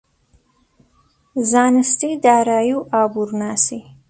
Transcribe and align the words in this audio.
زانستی 1.49 2.11
دارایی 2.23 2.73
و 2.77 2.85
ئابوورناسی 2.93 3.79